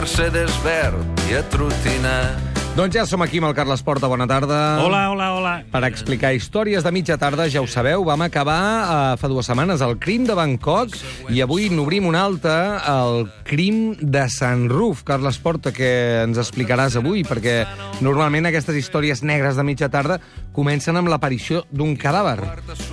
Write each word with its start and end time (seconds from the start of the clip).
Mercedes 0.00 0.54
verd 0.64 1.18
i 1.28 1.34
atrotinat. 1.36 2.38
Doncs 2.72 2.94
ja 2.96 3.02
som 3.04 3.20
aquí 3.20 3.36
amb 3.36 3.50
el 3.50 3.56
Carles 3.58 3.82
Porta, 3.84 4.08
bona 4.08 4.24
tarda. 4.24 4.78
Hola, 4.80 5.02
hola, 5.12 5.26
hola. 5.36 5.50
Per 5.68 5.82
explicar 5.84 6.30
històries 6.32 6.86
de 6.86 6.92
mitja 6.94 7.18
tarda, 7.20 7.44
ja 7.52 7.60
ho 7.60 7.66
sabeu, 7.68 8.06
vam 8.08 8.24
acabar 8.24 8.56
eh, 8.62 9.18
fa 9.20 9.28
dues 9.28 9.50
setmanes 9.50 9.84
el 9.84 9.98
crim 10.00 10.24
de 10.24 10.38
Bangkok 10.38 10.96
i 11.28 11.42
avui 11.44 11.68
n'obrim 11.68 12.08
un 12.08 12.16
altre, 12.16 12.54
el 12.88 13.26
crim 13.44 13.92
de 14.00 14.24
Sant 14.32 14.70
Ruf. 14.72 15.04
Carles 15.04 15.36
Porta, 15.36 15.74
que 15.76 15.90
ens 16.22 16.40
explicaràs 16.40 16.96
avui, 16.96 17.20
perquè 17.28 17.58
normalment 18.00 18.48
aquestes 18.48 18.80
històries 18.80 19.20
negres 19.20 19.60
de 19.60 19.68
mitja 19.68 19.92
tarda 19.92 20.16
comencen 20.56 20.96
amb 20.96 21.12
l'aparició 21.12 21.66
d'un 21.68 21.92
cadàver. 22.00 22.38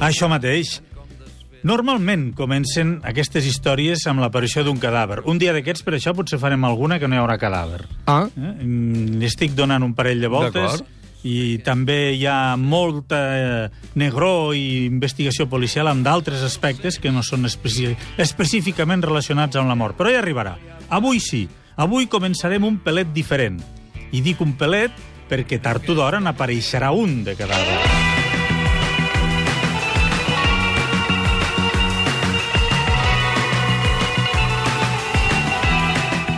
Això 0.03 0.27
mateix. 0.27 0.81
Normalment 1.63 2.34
comencen 2.38 2.99
aquestes 3.07 3.45
històries 3.50 4.05
amb 4.08 4.22
l'aparició 4.22 4.63
d'un 4.63 4.77
cadàver. 4.81 5.23
Un 5.25 5.39
dia 5.41 5.53
d'aquests, 5.55 5.83
per 5.83 5.95
això, 5.97 6.14
potser 6.16 6.39
farem 6.39 6.64
alguna 6.67 6.99
que 6.99 7.08
no 7.08 7.17
hi 7.17 7.22
haurà 7.23 7.38
cadàver. 7.41 7.86
Ah, 8.05 8.27
Eh? 8.38 8.53
Mm, 8.64 9.22
estic 9.23 9.55
donant 9.58 9.83
un 9.83 9.94
parell 9.97 10.22
de 10.22 10.27
voltes 10.27 10.83
i 11.23 11.58
també 11.66 12.14
hi 12.14 12.25
ha 12.30 12.55
molta 12.55 13.19
eh, 13.36 13.69
negró 13.95 14.53
i 14.53 14.86
investigació 14.86 15.47
policial 15.49 15.88
amb 15.88 16.05
d'altres 16.05 16.44
aspectes 16.45 16.99
que 16.99 17.11
no 17.11 17.23
són 17.23 17.45
especi 17.49 17.95
específicament 18.17 19.02
relacionats 19.03 19.58
amb 19.58 19.67
la 19.67 19.75
mort. 19.75 19.97
Però 19.97 20.11
hi 20.11 20.19
arribarà. 20.19 20.55
Avui 20.89 21.19
sí. 21.19 21.47
Avui 21.77 22.08
començarem 22.08 22.64
un 22.64 22.80
pelet 22.80 23.11
diferent. 23.14 23.59
I 24.11 24.21
dic 24.21 24.42
un 24.42 24.53
pelet 24.58 24.92
perquè 25.27 25.59
tard 25.61 25.89
o 25.89 25.97
d'hora 25.97 26.21
n'apareixerà 26.23 26.94
un 26.95 27.23
de 27.27 27.36
cadàver. 27.36 28.06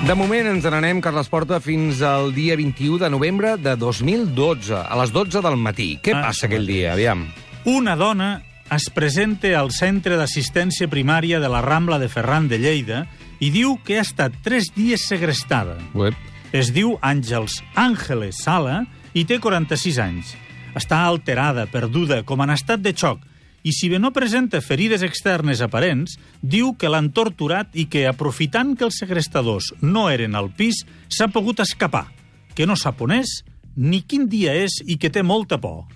De 0.10 0.16
moment 0.18 0.48
ens 0.50 0.66
n'anem, 0.66 1.04
Carles 1.06 1.28
Porta, 1.30 1.60
fins 1.62 2.00
al 2.02 2.32
dia 2.34 2.56
21 2.58 2.98
de 2.98 3.10
novembre 3.14 3.52
de 3.62 3.76
2012, 3.78 4.74
a 4.74 4.96
les 4.98 5.12
12 5.14 5.42
del 5.46 5.58
matí. 5.62 6.00
Què 6.02 6.16
Ah, 6.16 6.24
passa 6.32 6.48
aquell 6.48 6.66
dia? 6.66 6.94
Aviam. 6.94 7.28
Una 7.70 7.94
dona 7.96 8.42
es 8.74 8.90
presenta 8.90 9.52
al 9.60 9.70
centre 9.70 10.18
d'assistència 10.18 10.90
primària 10.90 11.40
de 11.40 11.48
la 11.48 11.62
Rambla 11.62 12.00
de 12.00 12.10
Ferran 12.10 12.48
de 12.50 12.58
Lleida 12.58 13.04
i 13.40 13.52
diu 13.54 13.78
que 13.86 14.00
ha 14.00 14.02
estat 14.02 14.34
tres 14.42 14.72
dies 14.74 15.06
segrestada. 15.06 15.78
Uep. 15.94 16.16
Es 16.54 16.74
diu 16.74 16.98
Àngels 17.06 17.62
Àngeles 17.76 18.42
Sala 18.42 18.88
i 19.14 19.26
té 19.30 19.38
46 19.38 20.00
anys. 20.02 20.34
Està 20.74 21.04
alterada, 21.06 21.68
perduda, 21.70 22.24
com 22.24 22.42
en 22.42 22.50
estat 22.50 22.82
de 22.82 22.96
xoc, 22.98 23.22
i 23.64 23.74
si 23.76 23.90
bé 23.92 24.00
no 24.00 24.14
presenta 24.16 24.62
ferides 24.64 25.04
externes 25.04 25.62
aparents, 25.66 26.18
diu 26.42 26.74
que 26.80 26.90
l'han 26.92 27.12
torturat 27.12 27.74
i 27.74 27.88
que, 27.92 28.06
aprofitant 28.08 28.76
que 28.78 28.88
els 28.88 29.00
segrestadors 29.02 29.74
no 29.82 30.08
eren 30.10 30.36
al 30.36 30.52
pis, 30.56 30.86
s'ha 31.12 31.30
pogut 31.34 31.60
escapar, 31.60 32.08
que 32.56 32.68
no 32.70 32.78
sap 32.80 33.02
on 33.04 33.18
és, 33.20 33.42
ni 33.76 34.02
quin 34.02 34.28
dia 34.32 34.56
és 34.56 34.80
i 34.88 34.98
que 35.00 35.12
té 35.12 35.24
molta 35.24 35.60
por. 35.60 35.88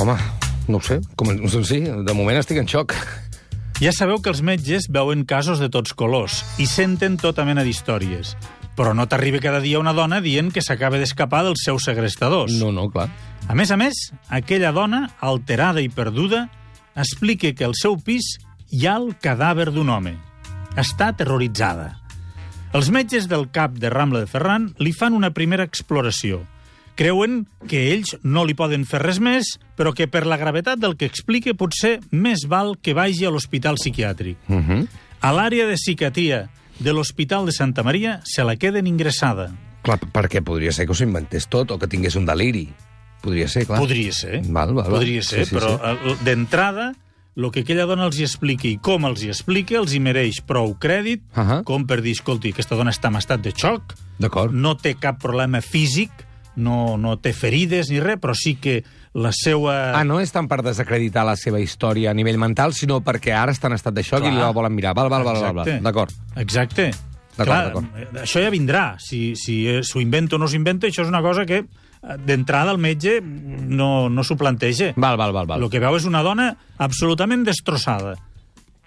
Home, 0.00 0.16
no 0.68 0.78
ho 0.78 0.84
sé. 0.84 0.96
Com, 1.16 1.28
sí, 1.60 1.82
de 1.84 2.14
moment 2.16 2.40
estic 2.40 2.62
en 2.62 2.68
xoc. 2.68 2.94
Ja 3.80 3.92
sabeu 3.96 4.20
que 4.20 4.28
els 4.32 4.40
metges 4.44 4.88
veuen 4.92 5.26
casos 5.28 5.60
de 5.60 5.68
tots 5.72 5.92
colors 5.96 6.42
i 6.60 6.66
senten 6.68 7.18
tota 7.20 7.44
mena 7.48 7.64
d'històries. 7.64 8.34
Però 8.78 8.94
no 8.94 9.06
t'arriba 9.10 9.40
cada 9.42 9.60
dia 9.60 9.80
una 9.80 9.92
dona 9.92 10.20
dient 10.24 10.52
que 10.54 10.62
s'acaba 10.62 10.98
d'escapar 11.00 11.42
dels 11.44 11.64
seus 11.64 11.84
segrestadors. 11.88 12.54
No, 12.60 12.70
no, 12.72 12.88
clar. 12.90 13.08
A 13.48 13.56
més 13.58 13.70
a 13.70 13.76
més, 13.80 14.10
aquella 14.28 14.72
dona, 14.72 15.08
alterada 15.20 15.82
i 15.82 15.88
perduda, 15.88 16.46
explica 16.94 17.52
que 17.56 17.66
al 17.66 17.74
seu 17.74 17.98
pis 17.98 18.36
hi 18.70 18.86
ha 18.86 18.96
el 19.00 19.14
cadàver 19.20 19.70
d'un 19.74 19.90
home. 19.90 20.14
Està 20.78 21.10
terroritzada. 21.18 21.96
Els 22.70 22.92
metges 22.94 23.26
del 23.26 23.48
cap 23.50 23.74
de 23.82 23.90
Rambla 23.90 24.22
de 24.22 24.30
Ferran 24.30 24.68
li 24.78 24.92
fan 24.94 25.16
una 25.16 25.32
primera 25.34 25.66
exploració. 25.66 26.44
Creuen 26.94 27.46
que 27.66 27.88
ells 27.90 28.14
no 28.22 28.44
li 28.46 28.54
poden 28.54 28.84
fer 28.86 29.00
res 29.02 29.18
més, 29.24 29.56
però 29.74 29.90
que 29.96 30.06
per 30.06 30.22
la 30.28 30.38
gravetat 30.38 30.78
del 30.78 30.94
que 31.00 31.08
explica 31.10 31.56
potser 31.58 31.96
més 32.12 32.44
val 32.46 32.76
que 32.78 32.94
vagi 32.94 33.26
a 33.26 33.32
l'hospital 33.34 33.80
psiquiàtric. 33.80 34.36
Uh 34.48 34.60
-huh. 34.60 34.86
A 35.20 35.32
l'àrea 35.32 35.66
de 35.66 35.74
psiquiatria 35.74 36.48
de 36.80 36.92
l'Hospital 36.96 37.46
de 37.46 37.52
Santa 37.52 37.82
Maria 37.84 38.20
se 38.24 38.44
la 38.44 38.56
queden 38.56 38.86
ingressada. 38.88 39.50
Clar, 39.84 39.98
perquè 40.12 40.42
podria 40.44 40.72
ser 40.72 40.86
que 40.88 40.96
s'ho 40.96 41.06
inventés 41.06 41.46
tot 41.48 41.70
o 41.72 41.78
que 41.80 41.88
tingués 41.88 42.16
un 42.16 42.26
deliri. 42.28 42.66
Podria 43.20 43.48
ser, 43.52 43.66
clar. 43.68 43.78
Podria 43.80 44.12
ser. 44.16 44.40
Val, 44.48 44.72
val, 44.74 44.84
val. 44.88 44.98
Podria 44.98 45.22
ser, 45.22 45.44
Sí, 45.44 45.50
sí, 45.52 45.56
però 45.56 45.74
sí. 45.76 46.10
eh, 46.10 46.16
d'entrada, 46.24 46.90
el 47.36 47.50
que 47.52 47.62
aquella 47.64 47.86
dona 47.88 48.06
els 48.08 48.18
hi 48.18 48.24
expliqui 48.26 48.74
i 48.74 48.78
com 48.80 49.04
els 49.08 49.22
hi 49.24 49.28
explica 49.32 49.76
els 49.80 49.92
hi 49.96 50.00
mereix 50.00 50.40
prou 50.44 50.74
crèdit, 50.80 51.22
Ahà. 51.36 51.60
com 51.64 51.86
per 51.88 52.00
dir, 52.04 52.12
escolti, 52.16 52.52
aquesta 52.52 52.76
dona 52.76 52.92
està 52.92 53.08
en 53.12 53.16
estat 53.20 53.40
de 53.44 53.52
xoc, 53.56 53.94
no 54.52 54.74
té 54.76 54.94
cap 55.00 55.20
problema 55.22 55.60
físic, 55.64 56.10
no, 56.56 56.96
no 57.00 57.16
té 57.20 57.32
ferides 57.32 57.88
ni 57.92 58.00
res, 58.00 58.18
però 58.20 58.34
sí 58.36 58.56
que 58.60 58.82
la 59.14 59.32
seva... 59.34 59.74
Ah, 59.98 60.04
no 60.06 60.20
és 60.22 60.30
tant 60.30 60.46
per 60.50 60.60
desacreditar 60.62 61.24
la 61.26 61.36
seva 61.38 61.60
història 61.62 62.12
a 62.12 62.16
nivell 62.16 62.38
mental, 62.38 62.74
sinó 62.76 63.00
perquè 63.02 63.34
ara 63.34 63.54
està 63.54 63.70
en 63.70 63.76
estat 63.78 63.96
de 63.96 64.04
xoc 64.06 64.22
Clar. 64.22 64.32
i 64.32 64.38
la 64.38 64.50
volen 64.54 64.74
mirar. 64.76 64.94
Val, 64.94 65.10
val, 65.10 65.26
val, 65.26 65.40
val, 65.42 65.62
val. 65.62 65.72
D'acord. 65.82 66.14
Exacte. 66.38 66.90
Clar, 67.40 67.72
això 68.20 68.42
ja 68.42 68.50
vindrà. 68.52 68.96
Si, 69.00 69.34
si 69.38 69.62
eh, 69.70 69.80
s'ho 69.86 70.02
inventa 70.02 70.36
o 70.36 70.40
no 70.40 70.48
s'ho 70.50 70.58
inventa, 70.58 70.88
això 70.90 71.06
és 71.06 71.10
una 71.10 71.22
cosa 71.24 71.46
que 71.48 71.62
eh, 71.62 72.16
d'entrada 72.26 72.74
el 72.74 72.80
metge 72.82 73.18
no, 73.22 74.08
no 74.12 74.24
s'ho 74.26 74.36
planteja. 74.38 74.92
Val, 74.96 75.16
val, 75.18 75.32
val, 75.34 75.48
val. 75.48 75.64
El 75.64 75.72
que 75.72 75.82
veu 75.82 75.96
és 75.96 76.08
una 76.08 76.22
dona 76.26 76.52
absolutament 76.78 77.46
destrossada 77.48 78.16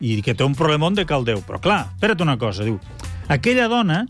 i 0.03 0.19
que 0.22 0.35
té 0.35 0.45
un 0.45 0.56
problemón 0.56 0.95
de 0.95 1.07
caldeu. 1.09 1.41
Però 1.47 1.59
clar, 1.63 1.81
espera't 1.95 2.23
una 2.23 2.38
cosa, 2.38 2.67
diu, 2.67 2.78
aquella 3.31 3.69
dona 3.72 4.03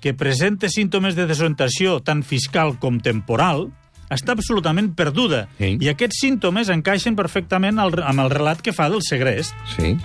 que 0.00 0.14
presenta 0.16 0.70
símptomes 0.72 1.18
de 1.18 1.26
desorientació 1.28 1.98
tant 2.00 2.22
fiscal 2.24 2.78
com 2.80 3.02
temporal 3.04 3.68
està 4.10 4.34
absolutament 4.34 4.92
perduda 4.98 5.46
Sí. 5.58 5.76
i 5.80 5.88
aquests 5.88 6.20
símptomes 6.20 6.68
encaixen 6.68 7.16
perfectament 7.16 7.78
al, 7.78 7.94
amb 8.02 8.20
el 8.26 8.30
relat 8.30 8.60
que 8.62 8.72
fa 8.74 8.88
del 8.90 9.02
segrest. 9.06 9.54
Sí. 9.76 9.96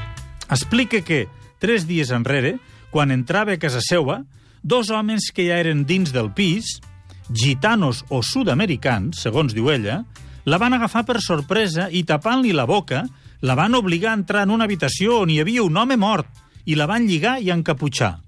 Explica 0.50 1.02
que, 1.02 1.28
tres 1.60 1.88
dies 1.88 2.12
enrere, 2.14 2.60
quan 2.92 3.12
entrava 3.12 3.54
a 3.54 3.60
casa 3.60 3.82
seua, 3.82 4.24
dos 4.62 4.90
homes 4.90 5.32
que 5.34 5.48
ja 5.50 5.58
eren 5.60 5.86
dins 5.86 6.14
del 6.14 6.32
pis, 6.34 6.80
gitanos 7.34 8.04
o 8.10 8.22
sud-americans, 8.24 9.20
segons 9.26 9.54
diu 9.54 9.72
ella, 9.74 10.04
la 10.46 10.60
van 10.62 10.74
agafar 10.78 11.06
per 11.08 11.20
sorpresa 11.26 11.88
i 11.90 12.04
tapant-li 12.06 12.54
la 12.54 12.66
boca, 12.70 13.04
la 13.42 13.56
van 13.58 13.74
obligar 13.76 14.12
a 14.14 14.20
entrar 14.20 14.44
en 14.46 14.52
una 14.54 14.66
habitació 14.70 15.22
on 15.24 15.32
hi 15.34 15.40
havia 15.42 15.64
un 15.66 15.76
home 15.78 15.98
mort 15.98 16.30
i 16.66 16.76
la 16.78 16.86
van 16.86 17.08
lligar 17.10 17.40
i 17.42 17.50
encaputxar. 17.54 18.20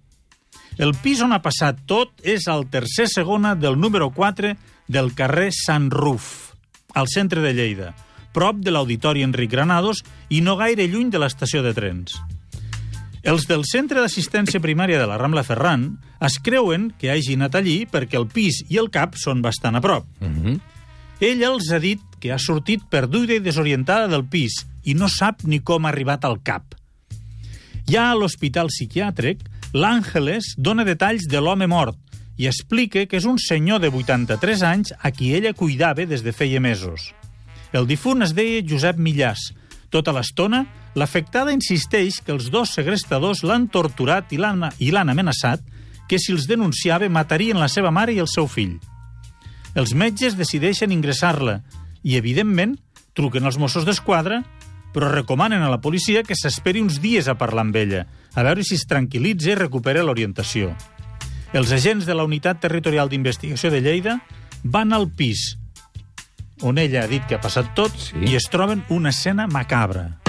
El 0.78 0.94
pis 1.02 1.22
on 1.26 1.34
ha 1.34 1.42
passat 1.42 1.80
tot 1.90 2.12
és 2.26 2.48
al 2.50 2.68
tercer 2.70 3.08
segona 3.10 3.56
del 3.56 3.80
número 3.80 4.10
4 4.14 4.56
del 4.88 5.14
carrer 5.16 5.52
Sant 5.52 5.92
Ruf, 5.92 6.54
al 6.94 7.08
centre 7.12 7.42
de 7.44 7.54
Lleida, 7.54 7.94
prop 8.34 8.60
de 8.62 8.72
l'Auditori 8.72 9.24
Enric 9.26 9.52
Granados 9.52 10.04
i 10.30 10.42
no 10.42 10.56
gaire 10.60 10.88
lluny 10.88 11.12
de 11.12 11.22
l'estació 11.22 11.64
de 11.66 11.74
trens. 11.74 12.16
Els 13.28 13.48
del 13.50 13.66
Centre 13.68 14.00
d'Assistència 14.00 14.62
Primària 14.64 15.00
de 15.02 15.08
la 15.10 15.18
Rambla 15.20 15.44
Ferran 15.44 15.90
es 16.24 16.38
creuen 16.40 16.92
que 17.00 17.10
hagi 17.12 17.36
anat 17.36 17.58
allí 17.60 17.82
perquè 17.90 18.16
el 18.20 18.30
pis 18.32 18.62
i 18.70 18.80
el 18.80 18.88
cap 18.94 19.18
són 19.20 19.42
bastant 19.44 19.76
a 19.76 19.82
prop. 19.84 20.06
Uh 20.22 20.28
-huh. 20.28 20.60
Ella 21.20 21.48
els 21.50 21.72
ha 21.72 21.80
dit 21.80 22.00
que 22.22 22.32
ha 22.32 22.40
sortit 22.40 22.84
perduda 22.90 23.34
i 23.34 23.40
desorientada 23.40 24.08
del 24.08 24.24
pis 24.26 24.66
i 24.84 24.94
no 24.94 25.10
sap 25.10 25.44
ni 25.44 25.60
com 25.60 25.86
ha 25.86 25.90
arribat 25.90 26.24
al 26.26 26.42
cap. 26.42 26.64
Ja 27.90 28.12
a 28.12 28.16
l'hospital 28.16 28.68
psiquiàtric, 28.68 29.40
l'Àngeles 29.74 30.56
dona 30.58 30.84
detalls 30.84 31.28
de 31.28 31.42
l'home 31.42 31.68
mort 31.68 31.98
i 32.38 32.48
explica 32.48 33.06
que 33.10 33.18
és 33.18 33.26
un 33.26 33.40
senyor 33.42 33.82
de 33.82 33.90
83 33.90 34.64
anys 34.64 34.94
a 34.98 35.12
qui 35.12 35.34
ella 35.36 35.56
cuidava 35.58 36.06
des 36.06 36.24
de 36.24 36.34
feia 36.34 36.62
mesos. 36.62 37.12
El 37.74 37.88
difunt 37.90 38.24
es 38.24 38.34
deia 38.38 38.64
Josep 38.64 39.00
Millàs. 39.02 39.52
Tota 39.90 40.14
l'estona, 40.14 40.66
l'afectada 40.96 41.54
insisteix 41.56 42.22
que 42.22 42.34
els 42.36 42.52
dos 42.54 42.74
segrestadors 42.76 43.44
l'han 43.44 43.68
torturat 43.72 44.32
i 44.32 44.40
l'han 44.40 45.10
amenaçat 45.10 45.64
que 46.08 46.20
si 46.20 46.32
els 46.32 46.48
denunciava 46.48 47.10
matarien 47.10 47.60
la 47.60 47.70
seva 47.72 47.92
mare 47.92 48.14
i 48.16 48.22
el 48.24 48.30
seu 48.32 48.48
fill. 48.48 48.78
Els 49.76 49.94
metges 49.94 50.38
decideixen 50.38 50.94
ingressar-la 50.96 51.60
i, 52.04 52.16
evidentment, 52.16 52.78
truquen 53.14 53.46
als 53.46 53.60
Mossos 53.60 53.86
d'Esquadra, 53.86 54.42
però 54.94 55.12
recomanen 55.12 55.62
a 55.62 55.70
la 55.70 55.82
policia 55.84 56.24
que 56.24 56.38
s'esperi 56.38 56.82
uns 56.82 57.02
dies 57.04 57.28
a 57.28 57.36
parlar 57.38 57.68
amb 57.68 57.76
ella, 57.76 58.06
a 58.34 58.46
veure 58.48 58.64
si 58.64 58.78
es 58.80 58.88
tranquil·litza 58.90 59.52
i 59.54 59.60
recupera 59.60 60.06
l'orientació. 60.06 60.72
Els 61.54 61.72
agents 61.72 62.06
de 62.06 62.14
la 62.14 62.26
Unitat 62.28 62.60
Territorial 62.60 63.10
d'Investigació 63.10 63.72
de 63.72 63.82
Lleida 63.82 64.20
van 64.64 64.94
al 64.94 65.08
pis 65.10 65.56
on 66.62 66.78
ella 66.82 67.04
ha 67.04 67.08
dit 67.08 67.26
que 67.30 67.36
ha 67.38 67.42
passat 67.42 67.70
tot 67.78 67.94
Sí. 67.94 68.18
i 68.32 68.36
es 68.36 68.50
troben 68.50 68.84
una 68.90 69.10
escena 69.10 69.46
macabra. 69.48 70.20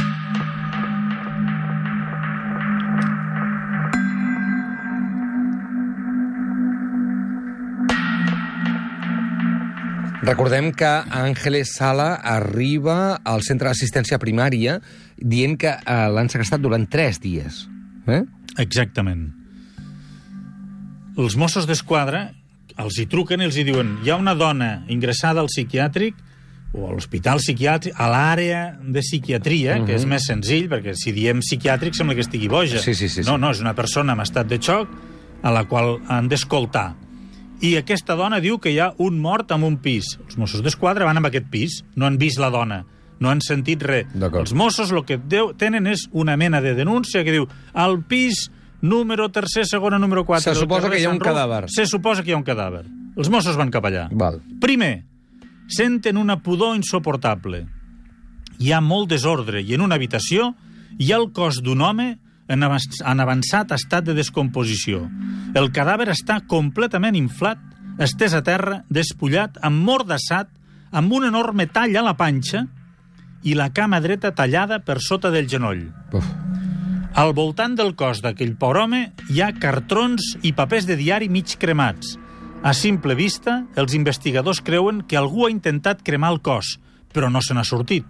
Recordem 10.23 10.73
que 10.73 10.85
Ángeles 10.85 11.73
Sala 11.77 12.15
arriba 12.17 13.21
al 13.25 13.41
centre 13.47 13.71
d'assistència 13.71 14.19
primària 14.21 14.81
dient 15.17 15.57
que 15.57 15.71
eh, 15.73 15.99
l'han 16.13 16.29
segrestat 16.29 16.61
durant 16.61 16.85
tres 16.91 17.21
dies. 17.23 17.63
Eh? 18.11 18.25
Exactament. 18.59 19.38
Els 21.19 21.35
Mossos 21.35 21.67
d'Esquadra 21.67 22.29
els 22.79 22.99
hi 23.01 23.09
truquen 23.11 23.43
i 23.43 23.47
els 23.49 23.57
hi 23.59 23.65
diuen 23.67 23.97
hi 24.05 24.13
ha 24.13 24.19
una 24.21 24.37
dona 24.39 24.85
ingressada 24.93 25.43
al 25.43 25.49
psiquiàtric 25.51 26.15
o 26.79 26.85
a 26.87 26.93
l'hospital 26.93 27.41
psiquiàtric, 27.41 27.97
a 27.97 28.07
l'àrea 28.13 28.61
de 28.79 29.01
psiquiatria, 29.03 29.73
uh 29.73 29.81
-huh. 29.81 29.87
que 29.87 29.95
és 29.97 30.05
més 30.05 30.23
senzill, 30.23 30.69
perquè 30.69 30.93
si 30.95 31.13
diem 31.13 31.41
psiquiàtric 31.41 31.95
sembla 31.95 32.15
que 32.15 32.21
estigui 32.21 32.47
boja. 32.47 32.79
Sí, 32.79 32.95
sí, 32.95 33.09
sí, 33.09 33.21
no, 33.23 33.35
sí. 33.35 33.41
no, 33.41 33.51
és 33.51 33.61
una 33.61 33.75
persona 33.75 34.13
amb 34.13 34.21
estat 34.21 34.47
de 34.47 34.59
xoc 34.59 34.89
a 35.43 35.51
la 35.51 35.65
qual 35.65 35.99
han 36.09 36.29
d'escoltar. 36.29 36.95
I 37.61 37.77
aquesta 37.77 38.15
dona 38.15 38.39
diu 38.39 38.59
que 38.59 38.71
hi 38.71 38.79
ha 38.79 38.93
un 38.99 39.19
mort 39.19 39.51
en 39.51 39.63
un 39.65 39.79
pis. 39.79 40.19
Els 40.27 40.37
Mossos 40.37 40.63
d'Esquadra 40.63 41.05
van 41.05 41.17
amb 41.17 41.27
aquest 41.27 41.47
pis, 41.51 41.85
no 41.97 42.07
han 42.07 42.19
vist 42.19 42.39
la 42.39 42.51
dona, 42.51 42.85
no 43.19 43.31
han 43.31 43.41
sentit 43.41 43.83
res. 43.83 44.07
Els 44.15 44.53
Mossos 44.53 44.93
el 44.93 45.05
que 45.05 45.19
tenen 45.57 45.87
és 45.87 46.09
una 46.13 46.37
mena 46.37 46.61
de 46.61 46.75
denúncia 46.75 47.25
que 47.25 47.33
diu 47.33 47.49
al 47.73 48.05
pis 48.05 48.51
número 48.81 49.29
tercer, 49.31 49.67
segona, 49.67 49.99
número 49.99 50.25
4... 50.25 50.55
Se 50.55 50.61
suposa 50.61 50.91
que 50.91 51.01
hi 51.01 51.07
ha 51.07 51.11
un 51.11 51.19
Ruf, 51.21 51.29
cadàver. 51.29 51.65
Se 51.73 51.87
suposa 51.87 52.23
que 52.23 52.31
hi 52.31 52.37
ha 52.37 52.41
un 52.41 52.47
cadàver. 52.47 52.85
Els 53.19 53.31
Mossos 53.31 53.59
van 53.59 53.73
cap 53.75 53.85
allà. 53.89 54.07
Val. 54.13 54.41
Primer, 54.63 55.05
senten 55.69 56.17
una 56.17 56.39
pudor 56.43 56.77
insoportable. 56.79 57.67
Hi 58.59 58.73
ha 58.73 58.81
molt 58.83 59.11
desordre 59.11 59.63
i 59.63 59.75
en 59.75 59.85
una 59.85 59.99
habitació 59.99 60.53
hi 60.99 61.13
ha 61.13 61.19
el 61.19 61.31
cos 61.35 61.63
d'un 61.63 61.83
home 61.83 62.09
en 62.49 62.65
en 62.65 63.21
avançat 63.21 63.73
estat 63.77 64.07
de 64.07 64.15
descomposició. 64.17 65.05
El 65.55 65.71
cadàver 65.73 66.09
està 66.15 66.41
completament 66.49 67.17
inflat, 67.17 67.61
estès 68.01 68.35
a 68.35 68.43
terra, 68.43 68.83
despullat, 68.89 69.59
emmordassat, 69.63 70.49
amb 70.91 71.13
un 71.13 71.29
enorme 71.29 71.67
tall 71.67 71.97
a 71.97 72.03
la 72.03 72.17
panxa 72.17 72.65
i 73.45 73.55
la 73.55 73.69
cama 73.71 74.01
dreta 74.01 74.33
tallada 74.35 74.81
per 74.81 75.01
sota 75.05 75.31
del 75.31 75.49
genoll. 75.49 75.91
Uf. 76.13 76.48
Al 77.15 77.33
voltant 77.35 77.75
del 77.79 77.95
cos 77.97 78.21
d'aquell 78.23 78.57
pobre 78.61 78.85
home 78.85 79.01
hi 79.33 79.41
ha 79.43 79.55
cartrons 79.57 80.35
i 80.43 80.53
papers 80.53 80.87
de 80.87 80.97
diari 80.99 81.29
mig 81.33 81.57
cremats. 81.59 82.17
A 82.63 82.75
simple 82.75 83.15
vista, 83.15 83.63
els 83.79 83.95
investigadors 83.95 84.61
creuen 84.61 85.03
que 85.07 85.17
algú 85.17 85.47
ha 85.47 85.51
intentat 85.51 86.03
cremar 86.05 86.33
el 86.35 86.41
cos, 86.43 86.77
però 87.15 87.31
no 87.31 87.43
se 87.43 87.55
n'ha 87.55 87.65
sortit. 87.65 88.07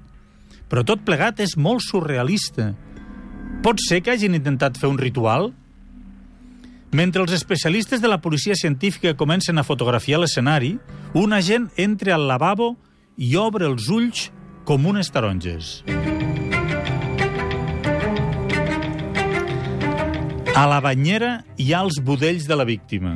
Però 0.69 0.85
tot 0.85 1.05
plegat 1.05 1.41
és 1.41 1.57
molt 1.57 1.85
surrealista. 1.85 2.73
Pot 3.65 3.81
ser 3.85 4.03
que 4.03 4.13
hagin 4.13 4.37
intentat 4.37 4.77
fer 4.81 4.89
un 4.89 4.99
ritual? 5.01 5.53
Mentre 6.91 7.23
els 7.23 7.35
especialistes 7.37 8.01
de 8.01 8.09
la 8.09 8.21
policia 8.21 8.57
científica 8.57 9.17
comencen 9.17 9.59
a 9.59 9.65
fotografiar 9.65 10.23
l'escenari, 10.23 10.79
un 11.13 11.37
agent 11.37 11.69
entra 11.77 12.17
al 12.17 12.29
lavabo 12.29 12.75
i 13.17 13.37
obre 13.37 13.69
els 13.69 13.89
ulls 13.93 14.29
com 14.65 14.89
unes 14.89 15.13
taronges. 15.13 15.79
A 20.59 20.65
la 20.67 20.81
banyera 20.83 21.45
hi 21.55 21.69
ha 21.71 21.85
els 21.87 22.01
budells 22.03 22.49
de 22.51 22.57
la 22.59 22.65
víctima. 22.67 23.13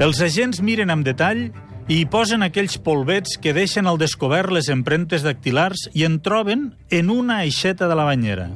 Els 0.00 0.22
agents 0.24 0.62
miren 0.64 0.88
amb 0.88 1.04
detall 1.04 1.50
i 1.84 1.98
hi 1.98 2.06
posen 2.08 2.40
aquells 2.46 2.78
polvets 2.80 3.34
que 3.44 3.52
deixen 3.52 3.84
al 3.84 3.98
descobert 4.00 4.48
les 4.56 4.70
empremtes 4.72 5.20
dactilars 5.26 5.82
i 5.92 6.06
en 6.08 6.16
troben 6.24 6.70
en 6.96 7.10
una 7.12 7.42
aixeta 7.44 7.90
de 7.90 7.98
la 7.98 8.06
banyera. 8.08 8.46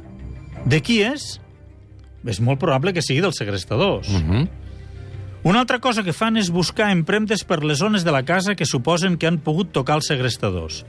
De 0.65 0.79
qui 0.81 1.03
és? 1.05 1.35
És 2.25 2.39
molt 2.41 2.57
probable 2.63 2.95
que 2.95 3.05
sigui 3.05 3.21
dels 3.21 3.37
segrestadors. 3.37 4.09
Mm 4.09 4.31
-hmm. 4.31 4.49
Una 5.43 5.59
altra 5.59 5.77
cosa 5.77 6.01
que 6.01 6.13
fan 6.13 6.37
és 6.37 6.49
buscar 6.49 6.89
empremtes 6.89 7.43
per 7.43 7.63
les 7.63 7.77
zones 7.77 8.03
de 8.03 8.11
la 8.11 8.23
casa 8.23 8.55
que 8.55 8.65
suposen 8.65 9.17
que 9.17 9.27
han 9.27 9.37
pogut 9.37 9.71
tocar 9.71 9.97
els 9.97 10.07
segrestadors. 10.07 10.85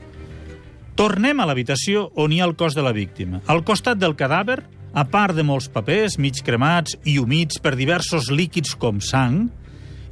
Tornem 0.95 1.39
a 1.39 1.45
l'habitació 1.45 2.11
on 2.15 2.31
hi 2.33 2.41
ha 2.41 2.45
el 2.45 2.55
cos 2.55 2.73
de 2.73 2.81
la 2.81 2.91
víctima. 2.91 3.41
Al 3.45 3.63
costat 3.63 3.99
del 3.99 4.15
cadàver, 4.15 4.63
a 4.93 5.03
part 5.05 5.35
de 5.35 5.43
molts 5.43 5.67
papers 5.69 6.17
mig 6.17 6.39
cremats 6.45 6.95
i 7.05 7.17
humits 7.19 7.59
per 7.63 7.75
diversos 7.75 8.31
líquids 8.31 8.75
com 8.79 9.01
sang, 9.03 9.47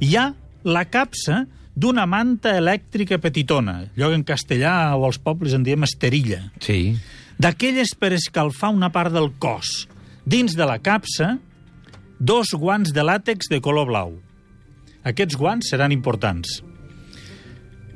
hi 0.00 0.16
ha 0.16 0.32
la 0.66 0.84
capsa 0.84 1.44
d'una 1.76 2.06
manta 2.08 2.54
elèctrica 2.56 3.18
petitona, 3.20 3.90
que 3.94 4.08
en 4.14 4.24
castellà 4.24 4.96
o 4.96 5.04
als 5.04 5.18
pobles 5.18 5.52
en 5.52 5.62
diem 5.62 5.82
esterilla 5.84 6.50
Sí. 6.60 6.96
d'aquelles 7.38 7.94
per 7.98 8.12
escalfar 8.12 8.70
una 8.72 8.90
part 8.90 9.12
del 9.12 9.32
cos. 9.38 9.88
Dins 10.24 10.56
de 10.56 10.64
la 10.64 10.78
capsa, 10.78 11.38
dos 12.18 12.48
guants 12.56 12.92
de 12.92 13.02
làtex 13.02 13.50
de 13.50 13.60
color 13.60 13.86
blau. 13.86 14.16
Aquests 15.04 15.36
guants 15.36 15.68
seran 15.70 15.92
importants. 15.92 16.62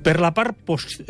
Per 0.01 0.17
la 0.21 0.31
part 0.33 0.57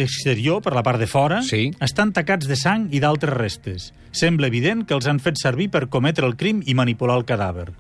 exterior, 0.03 0.61
per 0.63 0.73
la 0.75 0.83
part 0.83 0.99
de 0.99 1.07
fora, 1.07 1.43
Sí. 1.47 1.71
estan 1.81 2.13
tacats 2.13 2.49
de 2.49 2.57
sang 2.57 2.89
i 2.91 2.99
d'altres 2.99 3.35
restes. 3.37 3.93
Sembla 4.11 4.49
evident 4.49 4.85
que 4.87 4.95
els 4.95 5.07
han 5.07 5.21
fet 5.21 5.37
servir 5.39 5.71
per 5.71 5.89
cometre 5.89 6.27
el 6.27 6.37
crim 6.37 6.63
i 6.67 6.75
manipular 6.75 7.17
el 7.17 7.25
cadàver. 7.25 7.71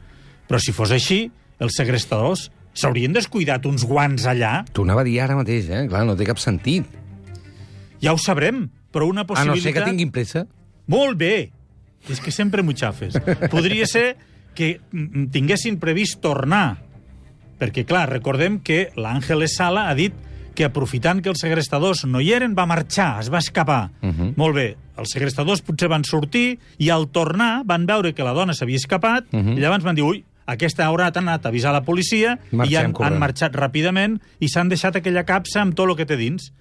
Però 0.48 0.60
si 0.60 0.72
fos 0.72 0.92
així, 0.92 1.30
els 1.58 1.74
segrestadors 1.76 2.50
s'haurien 2.72 3.12
descuidat 3.12 3.66
uns 3.66 3.84
guants 3.84 4.24
allà? 4.26 4.64
T'ho 4.72 4.82
anava 4.86 5.00
a 5.02 5.04
dir 5.04 5.20
ara 5.20 5.34
mateix, 5.34 5.68
eh? 5.68 5.86
Clar, 5.88 6.04
no 6.06 6.14
té 6.16 6.24
cap 6.24 6.38
sentit. 6.38 6.86
Ja 8.00 8.12
ho 8.14 8.18
sabrem, 8.18 8.68
però 8.92 9.08
una 9.08 9.22
A 9.22 9.24
no 9.24 9.34
possibilitat... 9.34 9.62
ser 9.62 9.72
que 9.74 9.90
tinguin 9.90 10.10
pressa. 10.14 10.46
Molt 10.86 11.18
bé! 11.18 11.50
És 12.08 12.20
que 12.20 12.30
sempre 12.30 12.62
m'ho 12.62 12.72
xafes. 12.72 13.18
Podria 13.50 13.84
ser 13.86 14.16
que 14.54 14.80
mm, 14.92 15.26
tinguessin 15.34 15.76
previst 15.78 16.20
tornar. 16.22 16.78
Perquè, 17.60 17.84
clar, 17.84 18.08
recordem 18.08 18.60
que 18.64 18.90
l'Àngeles 18.96 19.56
Sala 19.58 19.88
ha 19.90 19.94
dit 19.94 20.14
que 20.54 20.64
aprofitant 20.64 21.20
que 21.22 21.28
els 21.30 21.40
segrestadors 21.40 22.04
no 22.06 22.20
hi 22.20 22.32
eren, 22.32 22.54
va 22.58 22.66
marxar, 22.66 23.20
es 23.20 23.30
va 23.32 23.38
escapar. 23.38 23.90
Uh 24.02 24.06
Mhm. 24.06 24.20
-huh. 24.20 24.32
Molt 24.36 24.54
bé, 24.54 24.76
els 24.96 25.10
segrestadors 25.10 25.62
potser 25.62 25.88
van 25.88 26.04
sortir 26.04 26.58
i 26.78 26.90
al 26.90 27.08
tornar 27.08 27.62
van 27.64 27.86
veure 27.86 28.12
que 28.14 28.22
la 28.24 28.32
dona 28.32 28.52
s'havia 28.54 28.76
escapat 28.76 29.24
uh 29.32 29.36
Mhm. 29.36 29.48
-huh. 29.48 29.56
i 29.56 29.60
llavors 29.60 29.84
van 29.84 29.94
dir, 29.94 30.02
ui, 30.04 30.24
aquesta 30.46 30.86
haurà 30.88 31.10
anat 31.16 31.44
a 31.46 31.48
avisar 31.48 31.72
la 31.72 31.82
policia 31.84 32.38
Marxem 32.50 32.72
i 32.72 32.76
han, 32.76 32.92
corrent. 32.92 33.12
han 33.14 33.20
marxat 33.20 33.52
ràpidament 33.54 34.20
i 34.40 34.48
s'han 34.48 34.68
deixat 34.68 34.96
aquella 34.96 35.24
capsa 35.24 35.60
amb 35.62 35.74
tot 35.74 35.88
el 35.88 35.96
que 35.96 36.06
té 36.06 36.16
dins. 36.16 36.52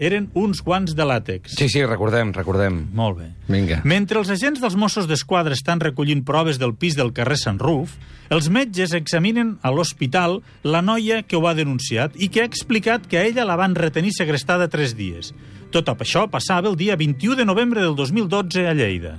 Eren 0.00 0.30
uns 0.32 0.62
guants 0.64 0.94
de 0.96 1.04
làtex. 1.04 1.58
Sí, 1.58 1.68
sí, 1.68 1.82
recordem, 1.84 2.32
recordem. 2.32 2.86
Molt 2.96 3.18
bé. 3.18 3.26
Vinga. 3.52 3.82
Mentre 3.84 4.22
els 4.22 4.30
agents 4.32 4.62
dels 4.62 4.76
Mossos 4.80 5.04
d'Esquadra 5.10 5.52
estan 5.52 5.82
recollint 5.84 6.22
proves 6.24 6.56
del 6.60 6.72
pis 6.72 6.96
del 6.96 7.12
carrer 7.12 7.36
Sant 7.36 7.60
Ruf, 7.60 7.98
els 8.32 8.48
metges 8.48 8.94
examinen 8.96 9.58
a 9.60 9.72
l'hospital 9.74 10.38
la 10.64 10.80
noia 10.80 11.20
que 11.20 11.36
ho 11.36 11.44
ha 11.44 11.52
denunciat 11.58 12.16
i 12.16 12.30
que 12.32 12.40
ha 12.40 12.48
explicat 12.48 13.04
que 13.10 13.20
a 13.20 13.26
ella 13.28 13.44
la 13.44 13.58
van 13.60 13.76
retenir 13.76 14.14
segrestada 14.16 14.70
tres 14.72 14.96
dies. 14.96 15.34
Tot 15.70 15.92
això 15.92 16.24
passava 16.32 16.72
el 16.72 16.80
dia 16.80 16.96
21 16.96 17.36
de 17.36 17.44
novembre 17.44 17.84
del 17.84 17.94
2012 17.94 18.66
a 18.66 18.74
Lleida. 18.74 19.18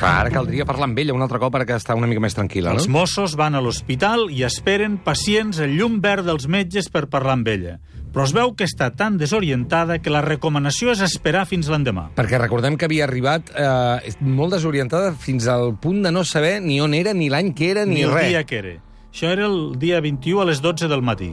Clar, 0.00 0.14
ara 0.24 0.30
caldria 0.32 0.64
parlar 0.64 0.86
amb 0.88 0.98
ella 1.02 1.12
un 1.12 1.20
altre 1.20 1.38
cop 1.42 1.52
perquè 1.52 1.76
està 1.76 1.92
una 1.98 2.08
mica 2.08 2.22
més 2.24 2.32
tranquil·la, 2.36 2.72
Els 2.72 2.86
no? 2.88 2.94
Mossos 3.00 3.34
van 3.36 3.54
a 3.54 3.60
l'hospital 3.60 4.30
i 4.32 4.42
esperen 4.48 4.96
pacients 5.04 5.60
el 5.60 5.74
llum 5.76 5.98
verd 6.00 6.24
dels 6.24 6.46
metges 6.48 6.88
per 6.88 7.06
parlar 7.12 7.34
amb 7.36 7.48
ella. 7.52 7.78
Però 8.10 8.24
es 8.26 8.32
veu 8.34 8.54
que 8.58 8.64
està 8.66 8.88
tan 8.96 9.18
desorientada 9.20 10.00
que 10.02 10.10
la 10.10 10.22
recomanació 10.24 10.90
és 10.90 11.02
esperar 11.04 11.44
fins 11.46 11.68
l'endemà. 11.70 12.08
Perquè 12.16 12.40
recordem 12.40 12.74
que 12.80 12.88
havia 12.88 13.04
arribat 13.06 13.52
eh, 13.54 14.10
molt 14.24 14.56
desorientada 14.56 15.12
fins 15.14 15.46
al 15.46 15.76
punt 15.78 16.00
de 16.02 16.10
no 16.10 16.24
saber 16.24 16.56
ni 16.64 16.80
on 16.82 16.96
era, 16.96 17.12
ni 17.14 17.28
l'any 17.30 17.52
que 17.54 17.70
era, 17.70 17.84
ni, 17.86 18.00
ni 18.00 18.08
el 18.08 18.10
res. 18.16 18.28
dia 18.32 18.42
que 18.48 18.58
era. 18.58 18.72
Això 19.12 19.30
era 19.30 19.46
el 19.46 19.76
dia 19.78 20.00
21 20.00 20.40
a 20.42 20.48
les 20.48 20.58
12 20.64 20.88
del 20.90 21.02
matí. 21.06 21.30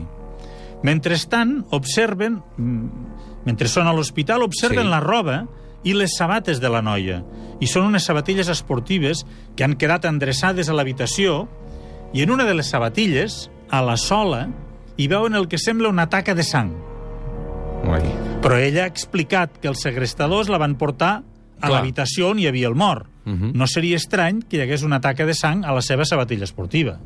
Mentrestant, 0.86 1.64
observen, 1.74 2.38
mm, 2.56 3.44
mentre 3.48 3.66
són 3.66 3.88
a 3.88 3.92
l'hospital, 3.96 4.42
observen 4.46 4.84
Sí. 4.84 4.90
la 4.92 5.00
roba 5.00 5.48
i 5.84 5.94
les 5.94 6.16
sabates 6.18 6.60
de 6.60 6.70
la 6.70 6.82
noia. 6.82 7.22
I 7.60 7.66
són 7.66 7.88
unes 7.88 8.06
sabatilles 8.06 8.50
esportives 8.50 9.24
que 9.56 9.64
han 9.66 9.76
quedat 9.78 10.06
endreçades 10.08 10.68
a 10.68 10.76
l'habitació 10.76 11.46
i 12.14 12.22
en 12.22 12.32
una 12.32 12.46
de 12.48 12.54
les 12.56 12.70
sabatilles, 12.70 13.48
a 13.70 13.82
la 13.84 13.96
sola, 14.00 14.46
hi 14.96 15.08
veuen 15.10 15.36
el 15.36 15.48
que 15.48 15.58
sembla 15.60 15.90
una 15.92 16.08
taca 16.08 16.34
de 16.34 16.44
sang. 16.46 16.72
Ui. 17.84 18.00
Però 18.42 18.56
ella 18.56 18.84
ha 18.84 18.90
explicat 18.90 19.58
que 19.60 19.68
els 19.70 19.82
segrestadors 19.84 20.48
la 20.48 20.60
van 20.60 20.78
portar 20.80 21.18
a 21.60 21.70
l'habitació 21.70 22.30
on 22.32 22.38
hi 22.38 22.46
havia 22.48 22.68
el 22.70 22.78
mort. 22.78 23.06
Mhm. 23.24 23.52
No 23.54 23.66
seria 23.66 23.96
estrany 23.96 24.42
que 24.42 24.56
hi 24.56 24.60
hagués 24.62 24.82
una 24.82 25.00
taca 25.00 25.26
de 25.26 25.34
sang 25.34 25.64
a 25.64 25.74
la 25.74 25.82
seva 25.82 26.04
sabatilla 26.04 26.44
esportiva. 26.44 26.98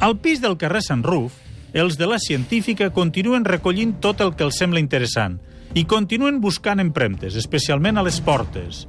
Al 0.00 0.18
pis 0.18 0.40
del 0.40 0.58
carrer 0.58 0.82
Sant 0.82 1.04
Ruf, 1.04 1.32
els 1.72 1.96
de 1.96 2.06
la 2.06 2.18
científica 2.18 2.90
continuen 2.90 3.44
recollint 3.44 4.00
tot 4.00 4.20
el 4.20 4.34
que 4.34 4.44
els 4.44 4.58
sembla 4.58 4.80
interessant 4.80 5.40
i 5.74 5.84
continuen 5.90 6.40
buscant 6.40 6.78
empremtes, 6.78 7.34
especialment 7.34 7.98
a 7.98 8.04
les 8.06 8.20
portes. 8.22 8.84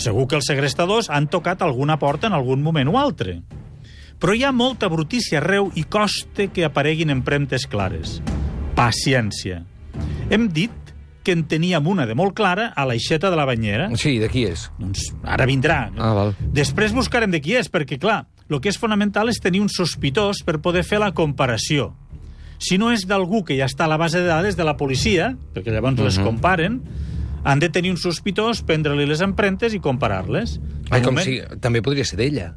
Segur 0.00 0.26
que 0.26 0.38
els 0.38 0.48
segrestadors 0.48 1.10
han 1.12 1.28
tocat 1.28 1.60
alguna 1.62 1.98
porta 2.00 2.30
en 2.30 2.36
algun 2.36 2.62
moment 2.64 2.88
o 2.88 2.96
altre. 2.96 3.42
Però 4.20 4.32
hi 4.36 4.44
ha 4.44 4.52
molta 4.52 4.88
brutícia 4.88 5.40
arreu 5.40 5.70
i 5.76 5.84
costa 5.84 6.48
que 6.52 6.64
apareguin 6.64 7.12
empremtes 7.12 7.66
clares. 7.68 8.18
Paciència. 8.76 9.62
Hem 10.32 10.48
dit 10.48 10.72
que 11.22 11.32
en 11.36 11.44
teníem 11.44 11.84
una 11.86 12.06
de 12.08 12.16
molt 12.16 12.32
clara 12.36 12.70
a 12.72 12.86
l'aixeta 12.88 13.28
de 13.28 13.36
la 13.36 13.44
banyera. 13.44 13.90
Sí, 14.00 14.16
de 14.20 14.30
qui 14.32 14.46
és? 14.48 14.70
Doncs 14.80 15.10
ara 15.28 15.44
vindrà. 15.48 15.90
Ah, 16.00 16.14
val. 16.16 16.32
Després 16.56 16.96
buscarem 16.96 17.32
de 17.32 17.42
qui 17.44 17.58
és, 17.60 17.68
perquè, 17.68 18.00
clar, 18.00 18.22
el 18.48 18.60
que 18.64 18.72
és 18.72 18.80
fonamental 18.80 19.28
és 19.28 19.40
tenir 19.42 19.60
un 19.60 19.68
sospitós 19.68 20.40
per 20.46 20.62
poder 20.64 20.86
fer 20.88 21.02
la 21.02 21.12
comparació. 21.12 21.92
Si 22.60 22.76
no 22.76 22.90
és 22.92 23.06
d'algú 23.08 23.40
que 23.48 23.56
ja 23.56 23.64
està 23.70 23.86
a 23.86 23.88
la 23.88 23.96
base 23.96 24.20
de 24.20 24.28
dades 24.28 24.54
de 24.58 24.64
la 24.68 24.76
policia, 24.76 25.32
perquè 25.54 25.72
llavors 25.72 25.94
uh 25.96 26.00
-huh. 26.00 26.04
les 26.04 26.18
Mhm. 26.18 26.24
comparen, 26.26 26.82
han 27.42 27.58
de 27.58 27.70
tenir 27.70 27.90
un 27.90 27.96
sospitós, 27.96 28.62
prendre-li 28.62 29.06
les 29.06 29.20
empremtes 29.22 29.72
i 29.72 29.80
comparar-les. 29.80 30.60
Ai, 30.90 31.00
com 31.02 31.14
moment- 31.14 31.24
si... 31.24 31.40
També 31.60 31.80
podria 31.80 32.04
ser 32.04 32.18
d'ella. 32.18 32.54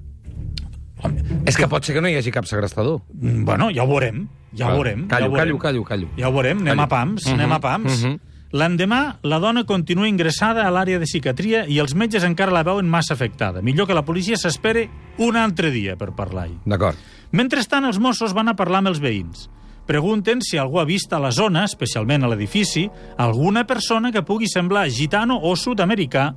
És 1.45 1.57
que 1.57 1.67
pot 1.67 1.83
ser 1.83 1.95
que 1.95 2.01
no 2.01 2.07
hi 2.07 2.15
hagi 2.15 2.31
cap 2.31 2.45
segrestador. 2.45 3.01
Mm, 3.13 3.43
Bueno, 3.45 3.69
ja 3.71 3.83
ho 3.83 3.87
veurem. 3.87 4.27
Ja 4.55 4.67
ho 4.69 4.75
veurem. 4.77 5.07
Callo, 5.07 5.25
ja 5.25 5.27
ho 5.27 5.31
veurem. 5.31 5.57
callo, 5.57 5.59
callo, 5.59 5.83
callo. 5.83 6.07
Ja 6.17 6.27
ho 6.29 6.31
veurem, 6.31 6.57
anem 6.59 6.67
Callo. 6.75 6.81
a 6.83 6.87
pams, 6.87 7.25
Mhm, 7.25 7.33
anem 7.33 7.51
a 7.51 7.59
pams. 7.59 8.03
mhm. 8.03 8.19
L'endemà, 8.53 9.17
la 9.23 9.39
dona 9.39 9.63
continua 9.63 10.07
ingressada 10.07 10.67
a 10.67 10.71
l'àrea 10.71 10.99
de 10.99 11.05
psiquiatria 11.05 11.65
i 11.67 11.79
els 11.79 11.95
metges 11.95 12.23
encara 12.23 12.51
la 12.51 12.61
veuen 12.63 12.87
massa 12.87 13.15
afectada. 13.15 13.61
Millor 13.63 13.87
que 13.87 13.95
la 13.95 14.03
policia 14.05 14.35
s'espere 14.37 14.89
un 15.17 15.35
altre 15.35 15.71
dia 15.71 15.95
per 15.95 16.11
parlar-hi. 16.13 16.59
D'acord. 16.63 16.95
Mentrestant, 17.31 17.83
els 17.85 17.99
Mossos 17.99 18.31
van 18.33 18.47
a 18.49 18.55
parlar 18.55 18.77
amb 18.79 18.89
els 18.89 19.01
veïns. 19.01 19.49
Pregunten 19.85 20.39
si 20.41 20.57
algú 20.57 20.79
ha 20.79 20.87
vist 20.87 21.11
a 21.11 21.19
la 21.19 21.31
zona, 21.35 21.65
especialment 21.67 22.23
a 22.23 22.29
l'edifici, 22.31 22.85
alguna 23.19 23.65
persona 23.67 24.13
que 24.15 24.23
pugui 24.23 24.47
semblar 24.47 24.87
gitano 24.87 25.35
o 25.43 25.55
sud-americà 25.59 26.29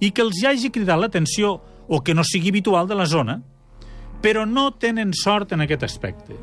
i 0.00 0.10
que 0.10 0.24
els 0.24 0.40
hi 0.40 0.48
hagi 0.50 0.72
cridat 0.74 0.98
l'atenció 0.98 1.60
o 1.86 2.00
que 2.02 2.14
no 2.14 2.24
sigui 2.26 2.50
habitual 2.50 2.88
de 2.90 2.98
la 2.98 3.06
zona, 3.06 3.38
però 4.22 4.42
no 4.46 4.72
tenen 4.74 5.14
sort 5.14 5.52
en 5.52 5.62
aquest 5.62 5.86
aspecte. 5.86 6.34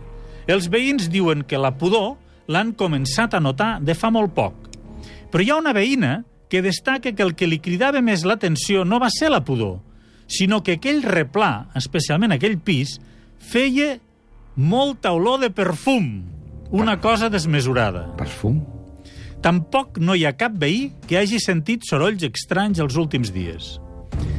Els 0.47 0.69
veïns 0.71 1.09
diuen 1.11 1.43
que 1.43 1.59
la 1.59 1.73
pudor 1.75 2.15
l'han 2.47 2.71
començat 2.79 3.35
a 3.35 3.43
notar 3.43 3.77
de 3.83 3.95
fa 3.95 4.09
molt 4.13 4.31
poc. 4.33 4.55
Però 5.27 5.43
hi 5.43 5.51
ha 5.51 5.59
una 5.59 5.75
veïna 5.75 6.21
que 6.47 6.63
destaca 6.63 7.11
que 7.11 7.23
el 7.23 7.35
que 7.35 7.49
li 7.49 7.59
cridava 7.59 7.99
més 7.99 8.23
l'atenció 8.23 8.85
no 8.87 9.01
va 9.03 9.11
ser 9.11 9.33
la 9.33 9.43
pudor, 9.43 9.81
sinó 10.31 10.61
que 10.63 10.77
aquell 10.77 11.03
replà, 11.03 11.67
especialment 11.75 12.31
aquell 12.35 12.55
pis, 12.59 12.95
feia 13.37 13.97
molta 14.55 15.11
olor 15.11 15.41
de 15.43 15.51
perfum, 15.51 16.36
una 16.71 16.99
cosa 16.99 17.29
desmesurada. 17.29 18.07
Perfum? 18.17 18.61
Tampoc 19.41 19.99
no 20.01 20.15
hi 20.17 20.25
ha 20.25 20.33
cap 20.35 20.55
veí 20.57 20.91
que 21.07 21.19
hagi 21.19 21.39
sentit 21.39 21.85
sorolls 21.87 22.25
estranys 22.25 22.81
els 22.83 22.97
últims 22.97 23.31
dies. 23.33 23.77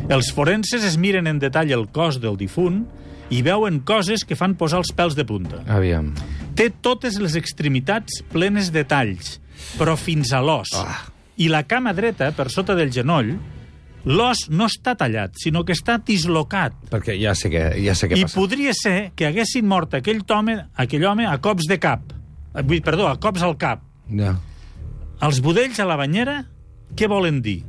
Els 0.08 0.32
forenses 0.34 0.84
es 0.84 0.96
miren 0.98 1.28
en 1.30 1.38
detall 1.38 1.70
el 1.72 1.86
cos 1.92 2.18
del 2.20 2.36
difunt 2.40 2.82
i 3.30 3.42
veuen 3.44 3.82
coses 3.86 4.24
que 4.24 4.36
fan 4.36 4.56
posar 4.56 4.80
els 4.82 4.90
pèls 4.96 5.14
de 5.14 5.24
punta. 5.28 5.60
Aviam. 5.68 6.14
Té 6.56 6.70
totes 6.82 7.20
les 7.22 7.36
extremitats 7.38 8.22
plenes 8.32 8.72
de 8.74 8.82
talls, 8.88 9.36
però 9.78 9.94
fins 10.00 10.32
a 10.32 10.40
l'os. 10.42 10.72
Ah. 10.74 11.04
I 11.38 11.46
la 11.52 11.62
cama 11.68 11.92
dreta, 11.94 12.32
per 12.34 12.48
sota 12.50 12.74
del 12.74 12.90
genoll, 12.90 13.36
l'os 14.08 14.48
no 14.50 14.66
està 14.66 14.96
tallat, 14.98 15.36
sinó 15.38 15.62
que 15.64 15.76
està 15.76 15.98
dislocat. 16.02 16.74
Perquè 16.90 17.14
ja 17.20 17.36
sé 17.38 17.52
què, 17.52 17.68
ja 17.84 17.94
sé 17.94 18.08
què 18.10 18.18
I 18.18 18.24
passa. 18.26 18.40
podria 18.40 18.74
ser 18.74 19.12
que 19.14 19.28
haguessin 19.28 19.68
mort 19.68 19.94
aquell 19.94 20.24
home, 20.26 20.56
aquell 20.74 21.04
home 21.06 21.28
a 21.28 21.36
cops 21.38 21.68
de 21.70 21.78
cap. 21.78 22.17
Eh, 22.54 22.62
vull- 22.62 22.82
Perdó, 22.82 23.08
a 23.08 23.18
cops 23.20 23.42
al 23.42 23.56
cap. 23.60 23.82
Ja. 24.08 24.36
Els 25.20 25.40
budells 25.42 25.78
a 25.80 25.84
la 25.88 25.96
banyera, 25.96 26.44
què 26.96 27.08
volen 27.10 27.42
dir? 27.42 27.64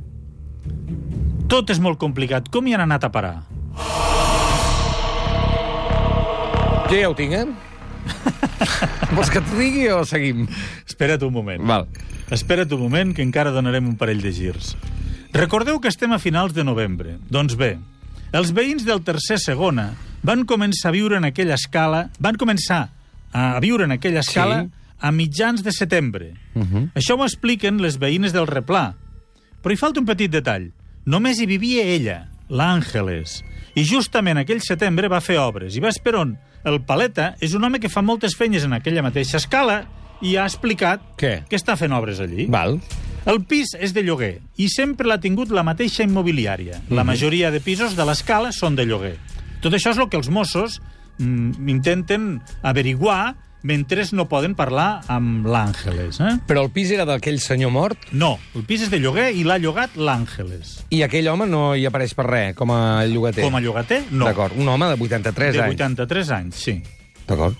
Tot 1.50 1.70
és 1.70 1.80
molt 1.82 1.98
complicat. 1.98 2.48
Com 2.48 2.66
hi 2.68 2.74
han 2.74 2.84
anat 2.86 3.04
a 3.04 3.10
parar? 3.10 3.34
Jo 6.90 6.96
ja 6.98 7.08
ho 7.10 7.14
tinc, 7.14 7.32
eh? 7.32 7.46
Vols 9.14 9.30
que 9.30 9.40
t'ho 9.42 9.58
digui 9.58 9.88
o 9.94 10.02
seguim? 10.06 10.46
Espera't 10.86 11.22
un 11.26 11.32
moment. 11.34 11.62
Val. 11.66 11.86
Espera't 12.34 12.70
un 12.74 12.80
moment, 12.82 13.12
que 13.14 13.22
encara 13.26 13.52
donarem 13.54 13.86
un 13.92 13.96
parell 13.98 14.22
de 14.22 14.32
girs. 14.34 14.72
Recordeu 15.34 15.78
que 15.82 15.90
estem 15.90 16.12
a 16.14 16.18
finals 16.22 16.54
de 16.54 16.64
novembre. 16.66 17.18
Doncs 17.30 17.54
bé, 17.58 17.76
els 18.34 18.50
veïns 18.54 18.84
del 18.86 19.02
tercer 19.06 19.38
segona 19.42 19.92
van 20.26 20.42
començar 20.46 20.90
a 20.90 20.94
viure 20.96 21.18
en 21.18 21.26
aquella 21.28 21.54
escala, 21.58 22.08
van 22.18 22.36
començar 22.38 22.88
a 23.32 23.58
viure 23.60 23.84
en 23.84 23.92
aquella 23.92 24.20
escala 24.20 24.64
Sí. 24.64 24.70
a 25.00 25.12
mitjans 25.12 25.62
de 25.64 25.72
setembre. 25.72 26.34
Uh 26.54 26.62
-huh. 26.64 26.90
Això 26.94 27.18
ho 27.18 27.24
expliquen 27.24 27.80
les 27.80 27.98
veïnes 27.98 28.32
del 28.32 28.46
replà. 28.46 28.94
Però 29.62 29.72
hi 29.72 29.76
falta 29.76 30.00
un 30.00 30.06
petit 30.06 30.30
detall. 30.30 30.72
Només 31.04 31.38
hi 31.40 31.46
vivia 31.46 31.82
ella, 31.84 32.28
l'Àngeles. 32.48 33.42
I 33.74 33.84
justament 33.84 34.38
aquell 34.38 34.60
setembre 34.60 35.08
va 35.08 35.20
fer 35.20 35.38
obres. 35.38 35.76
I 35.76 35.80
vas 35.80 35.98
per 35.98 36.14
on? 36.16 36.36
El 36.64 36.80
Paleta 36.84 37.36
és 37.40 37.54
un 37.54 37.64
home 37.64 37.80
que 37.80 37.88
fa 37.88 38.02
moltes 38.02 38.34
feines 38.36 38.64
en 38.64 38.72
aquella 38.72 39.02
mateixa 39.02 39.38
escala 39.40 39.86
i 40.20 40.36
ha 40.36 40.44
explicat 40.44 41.00
Què? 41.16 41.44
que 41.48 41.56
està 41.56 41.76
fent 41.76 41.92
obres 41.92 42.20
allí. 42.20 42.46
Val. 42.46 42.80
El 43.26 43.42
pis 43.44 43.74
és 43.78 43.92
de 43.92 44.02
lloguer 44.02 44.40
i 44.56 44.68
sempre 44.68 45.06
l'ha 45.06 45.20
tingut 45.20 45.50
la 45.50 45.62
mateixa 45.62 46.02
immobiliària. 46.04 46.80
La 46.90 47.04
majoria 47.04 47.50
de 47.50 47.60
pisos 47.60 47.96
de 47.96 48.04
l'escala 48.04 48.52
són 48.52 48.76
de 48.76 48.84
lloguer. 48.86 49.16
Tot 49.60 49.72
això 49.76 49.90
és 49.90 49.98
el 49.98 50.08
que 50.08 50.16
els 50.16 50.28
Mossos 50.28 50.80
mm, 50.80 50.99
intenten 51.20 52.40
averiguar 52.62 53.36
mentre 53.62 54.04
no 54.12 54.24
poden 54.28 54.54
parlar 54.56 55.02
amb 55.12 55.44
l'Àngeles. 55.46 56.20
Eh? 56.20 56.32
Però 56.48 56.62
el 56.64 56.70
pis 56.72 56.90
era 56.94 57.04
d'aquell 57.04 57.38
senyor 57.40 57.70
mort 57.70 58.06
No, 58.12 58.38
el 58.56 58.64
pis 58.64 58.86
és 58.86 58.90
de 58.92 59.00
lloguer 59.02 59.30
i 59.36 59.44
l'ha 59.44 59.58
llogat 59.60 59.96
l'Àngeles. 59.96 60.86
i 60.90 61.02
aquell 61.04 61.28
home 61.28 61.46
no 61.46 61.74
hi 61.76 61.84
apareix 61.86 62.14
per 62.16 62.26
res, 62.26 62.54
com 62.56 62.72
a 62.72 63.04
llogater. 63.04 63.44
Com 63.44 63.56
a 63.56 63.60
llogater, 63.60 64.04
no. 64.10 64.24
D'acord, 64.24 64.56
un 64.56 64.68
home 64.68 64.88
de 64.88 64.96
83 64.96 65.54
De 65.54 65.62
anys. 65.62 65.74
83 65.76 66.30
anys, 66.30 66.56
sí. 66.56 66.82
D'acord. 67.28 67.56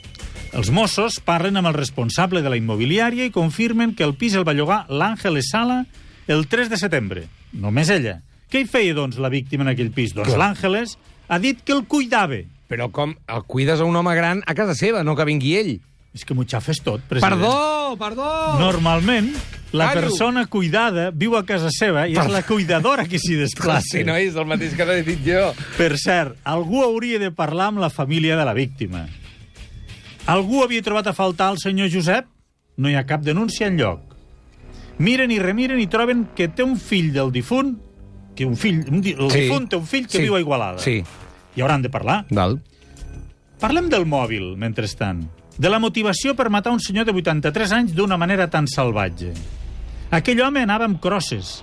Els 0.52 0.70
Mossos 0.74 1.20
parlen 1.22 1.56
amb 1.60 1.68
el 1.68 1.76
responsable 1.76 2.42
de 2.42 2.50
la 2.50 2.56
immobiliària 2.58 3.28
i 3.28 3.30
confirmen 3.30 3.94
que 3.94 4.02
el 4.02 4.16
pis 4.18 4.34
el 4.34 4.46
va 4.48 4.56
llogar 4.56 4.86
l'Àngeles 4.88 5.52
Sala 5.52 5.84
el 6.26 6.48
3 6.48 6.70
de 6.70 6.78
setembre. 6.80 7.28
Només 7.52 7.90
ella. 7.90 8.22
Què 8.50 8.64
hi 8.64 8.66
feia, 8.66 8.94
doncs, 8.94 9.18
la 9.22 9.30
víctima 9.30 9.62
en 9.62 9.70
aquell 9.70 9.92
pis? 9.94 10.14
Doncs 10.16 10.34
l'Àngeles 10.34 10.96
ha 11.28 11.38
dit 11.38 11.60
que 11.62 11.72
el 11.76 11.84
cuidava. 11.86 12.40
Però 12.70 12.86
com 12.94 13.16
el 13.26 13.42
cuides 13.50 13.80
a 13.82 13.84
un 13.84 13.96
home 13.98 14.14
gran 14.14 14.44
a 14.46 14.54
casa 14.54 14.76
seva, 14.78 15.02
no 15.02 15.16
que 15.18 15.24
vingui 15.26 15.56
ell? 15.58 15.72
És 16.14 16.24
que 16.26 16.34
m'ho 16.34 16.44
xafes 16.46 16.80
tot, 16.82 17.02
president. 17.06 17.36
Perdó, 17.38 17.96
perdó! 17.98 18.28
Normalment, 18.58 19.32
la 19.72 19.88
Callo. 19.92 20.08
persona 20.08 20.46
cuidada 20.50 21.10
viu 21.14 21.36
a 21.38 21.44
casa 21.46 21.70
seva 21.70 22.08
i 22.10 22.16
és 22.18 22.30
la 22.30 22.42
cuidadora 22.46 23.04
que 23.06 23.18
s'hi 23.22 23.36
desplaça. 23.38 23.98
si 23.98 24.02
no 24.06 24.16
és 24.18 24.34
el 24.34 24.46
mateix 24.46 24.74
que 24.78 24.86
n'he 24.86 25.02
dit 25.06 25.20
jo. 25.26 25.52
Per 25.78 25.92
cert, 25.98 26.36
algú 26.44 26.82
hauria 26.82 27.18
de 27.22 27.30
parlar 27.30 27.68
amb 27.70 27.78
la 27.78 27.90
família 27.90 28.36
de 28.36 28.44
la 28.44 28.54
víctima. 28.54 29.06
Algú 30.26 30.62
havia 30.64 30.82
trobat 30.82 31.06
a 31.10 31.12
faltar 31.16 31.50
el 31.54 31.58
senyor 31.58 31.90
Josep? 31.90 32.26
No 32.76 32.90
hi 32.90 32.94
ha 32.94 33.06
cap 33.06 33.22
denúncia 33.26 33.66
en 33.66 33.78
lloc. 33.78 34.00
Miren 34.98 35.30
i 35.32 35.38
remiren 35.40 35.80
i 35.80 35.86
troben 35.90 36.26
que 36.36 36.48
té 36.48 36.62
un 36.62 36.76
fill 36.76 37.12
del 37.12 37.32
difunt, 37.32 37.78
que 38.36 38.44
un 38.46 38.56
fill, 38.56 38.82
un 38.90 39.00
di, 39.00 39.14
el 39.18 39.30
Sí. 39.30 39.40
difunt 39.46 39.68
té 39.70 39.76
un 39.76 39.86
fill 39.86 40.06
que 40.06 40.18
Sí. 40.18 40.22
viu 40.24 40.34
a 40.36 40.40
Igualada. 40.40 40.78
Sí. 40.78 41.02
I 41.56 41.62
hauran 41.64 41.82
de 41.82 41.90
parlar. 41.90 42.24
Val. 42.30 42.58
Parlem 43.60 43.90
del 43.92 44.06
mòbil, 44.08 44.54
mentrestant. 44.56 45.26
De 45.60 45.68
la 45.68 45.80
motivació 45.82 46.32
per 46.36 46.48
matar 46.48 46.72
un 46.72 46.80
senyor 46.80 47.04
de 47.04 47.12
83 47.12 47.74
anys 47.76 47.96
d'una 47.96 48.16
manera 48.16 48.46
tan 48.48 48.68
salvatge. 48.70 49.34
Aquell 50.10 50.40
home 50.40 50.62
anava 50.64 50.86
amb 50.88 51.00
crosses. 51.02 51.60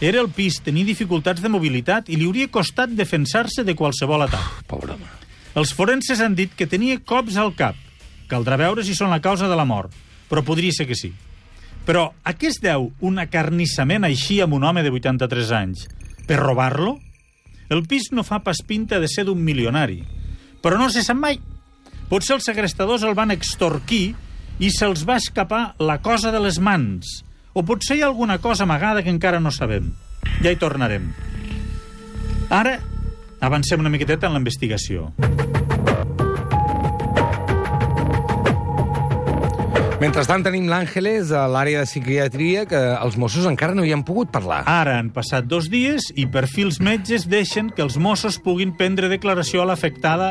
Era 0.00 0.20
el 0.20 0.28
pis, 0.32 0.58
tenia 0.64 0.84
dificultats 0.84 1.40
de 1.40 1.48
mobilitat 1.52 2.08
i 2.08 2.16
li 2.16 2.28
hauria 2.28 2.50
costat 2.52 2.92
defensar-se 2.96 3.64
de 3.64 3.74
qualsevol 3.76 4.26
atac. 4.26 4.62
Pobre 4.68 4.94
home. 4.96 5.08
Els 5.60 5.72
forenses 5.74 6.20
han 6.20 6.36
dit 6.38 6.52
que 6.56 6.68
tenia 6.70 7.00
cops 7.00 7.36
al 7.40 7.54
cap. 7.56 7.76
Caldrà 8.30 8.56
veure 8.60 8.84
si 8.86 8.94
són 8.94 9.10
la 9.10 9.20
causa 9.20 9.48
de 9.50 9.56
la 9.58 9.66
mort, 9.66 9.92
però 10.30 10.44
podria 10.46 10.72
ser 10.72 10.86
que 10.86 10.96
sí. 10.96 11.10
Però 11.88 12.10
a 12.22 12.32
què 12.36 12.52
es 12.52 12.60
deu 12.62 12.90
un 13.00 13.18
acarnissament 13.18 14.04
així 14.06 14.38
amb 14.44 14.54
un 14.54 14.64
home 14.68 14.84
de 14.84 14.92
83 14.94 15.52
anys? 15.56 15.88
Per 16.28 16.38
robar-lo? 16.38 16.98
El 17.70 17.84
pis 17.86 18.10
no 18.10 18.24
fa 18.26 18.40
pas 18.42 18.58
pinta 18.66 18.98
de 18.98 19.08
ser 19.08 19.24
d'un 19.28 19.38
milionari, 19.46 20.00
però 20.60 20.78
no 20.78 20.90
se 20.90 21.04
sap 21.06 21.18
mai. 21.20 21.38
Potser 22.10 22.34
els 22.34 22.48
segrestadors 22.50 23.04
el 23.06 23.14
van 23.14 23.30
extorquir 23.30 24.16
i 24.58 24.70
se'ls 24.74 25.06
va 25.06 25.20
escapar 25.22 25.76
la 25.78 26.00
cosa 26.02 26.34
de 26.34 26.42
les 26.42 26.58
mans. 26.58 27.20
O 27.54 27.62
potser 27.66 27.96
hi 27.96 28.02
ha 28.02 28.10
alguna 28.10 28.40
cosa 28.42 28.66
amagada 28.66 29.04
que 29.06 29.14
encara 29.14 29.40
no 29.40 29.54
sabem. 29.54 29.92
Ja 30.42 30.50
hi 30.50 30.58
tornarem. 30.58 31.12
Ara 32.50 32.80
avancem 33.40 33.80
una 33.80 33.94
miqueteta 33.94 34.26
en 34.26 34.34
la 34.34 34.42
investigació. 34.42 35.12
Mentrestant 40.00 40.40
tenim 40.46 40.64
l'Àngeles 40.70 41.28
a 41.36 41.42
l'àrea 41.50 41.82
de 41.82 41.88
psiquiatria 41.88 42.62
que 42.68 42.78
els 43.04 43.18
Mossos 43.20 43.44
encara 43.44 43.74
no 43.76 43.84
hi 43.84 43.90
han 43.92 44.00
pogut 44.08 44.30
parlar. 44.32 44.62
Ara 44.64 44.94
han 44.96 45.10
passat 45.12 45.44
dos 45.44 45.68
dies 45.68 46.06
i 46.16 46.24
per 46.24 46.46
fi 46.48 46.64
els 46.64 46.78
metges 46.80 47.26
deixen 47.28 47.68
que 47.68 47.84
els 47.84 47.98
Mossos 48.00 48.38
puguin 48.40 48.72
prendre 48.78 49.10
declaració 49.12 49.60
a 49.60 49.68
l'afectada 49.68 50.30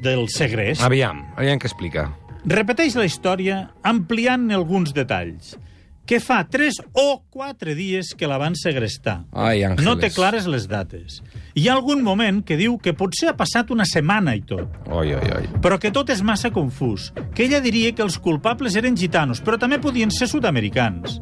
del 0.00 0.24
segrest, 0.32 0.80
Aviam, 0.84 1.26
aviam 1.36 1.60
què 1.60 1.68
explica. 1.68 2.06
repeteix 2.48 2.96
la 2.96 3.04
història 3.04 3.60
ampliant 3.84 4.48
alguns 4.56 4.92
detalls 4.96 5.58
que 6.06 6.20
fa 6.22 6.44
3 6.48 6.76
o 6.94 7.22
4 7.34 7.74
dies 7.74 8.14
que 8.14 8.28
la 8.30 8.38
van 8.38 8.54
segrestar. 8.54 9.24
Ai, 9.32 9.64
Àngeles. 9.66 9.84
No 9.84 9.96
té 9.98 10.10
clares 10.14 10.46
les 10.46 10.68
dates. 10.70 11.20
Hi 11.58 11.66
ha 11.68 11.74
algun 11.74 12.04
moment 12.06 12.44
que 12.46 12.56
diu 12.56 12.78
que 12.78 12.94
potser 12.94 13.32
ha 13.32 13.36
passat 13.36 13.72
una 13.74 13.84
setmana 13.84 14.36
i 14.38 14.42
tot, 14.46 14.70
Oi, 14.86 15.12
oi, 15.18 15.30
oi. 15.40 15.48
però 15.60 15.80
que 15.82 15.90
tot 15.90 16.10
és 16.14 16.22
massa 16.22 16.52
confús. 16.54 17.10
Que 17.34 17.44
ella 17.48 17.60
diria 17.60 17.90
que 17.92 18.02
els 18.06 18.18
culpables 18.22 18.76
eren 18.78 18.96
gitanos, 18.96 19.42
però 19.42 19.58
també 19.58 19.80
podien 19.82 20.10
ser 20.14 20.28
sud-americans. 20.30 21.18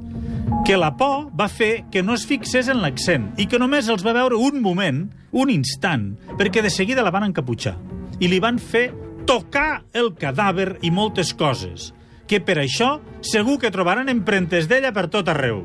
Que 0.67 0.77
la 0.77 0.93
por 0.97 1.31
va 1.33 1.49
fer 1.49 1.87
que 1.91 2.03
no 2.03 2.15
es 2.15 2.27
fixés 2.29 2.69
en 2.69 2.83
l'accent 2.85 3.33
i 3.41 3.47
que 3.49 3.59
només 3.59 3.89
els 3.89 4.05
va 4.05 4.13
veure 4.13 4.37
un 4.37 4.61
moment, 4.63 5.07
un 5.33 5.51
instant, 5.51 6.13
perquè 6.39 6.61
de 6.63 6.71
seguida 6.71 7.03
la 7.03 7.11
van 7.11 7.25
encaputxar. 7.31 7.75
I 8.21 8.29
li 8.29 8.39
van 8.41 8.59
fer 8.61 8.91
tocar 9.27 9.83
el 9.97 10.13
cadàver 10.21 10.77
i 10.85 10.91
moltes 10.93 11.33
coses, 11.35 11.93
que 12.27 12.41
per 12.41 12.59
això 12.63 12.99
segur 13.21 13.59
que 13.61 13.71
trobaran 13.71 14.09
empremtes 14.09 14.69
d'ella 14.69 14.93
per 14.93 15.09
tot 15.13 15.29
arreu. 15.29 15.63